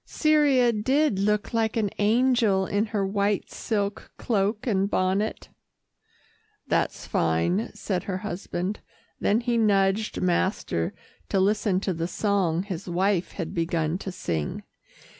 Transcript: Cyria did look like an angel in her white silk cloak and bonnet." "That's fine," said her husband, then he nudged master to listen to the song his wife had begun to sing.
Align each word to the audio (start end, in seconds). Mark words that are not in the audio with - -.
Cyria 0.03 0.71
did 0.73 1.19
look 1.19 1.53
like 1.53 1.77
an 1.77 1.91
angel 1.99 2.65
in 2.65 2.87
her 2.87 3.05
white 3.05 3.51
silk 3.51 4.11
cloak 4.17 4.65
and 4.65 4.89
bonnet." 4.89 5.49
"That's 6.65 7.05
fine," 7.05 7.69
said 7.75 8.05
her 8.05 8.17
husband, 8.25 8.79
then 9.19 9.41
he 9.41 9.59
nudged 9.59 10.19
master 10.19 10.95
to 11.29 11.39
listen 11.39 11.79
to 11.81 11.93
the 11.93 12.07
song 12.07 12.63
his 12.63 12.89
wife 12.89 13.33
had 13.33 13.53
begun 13.53 13.99
to 13.99 14.11
sing. 14.11 14.63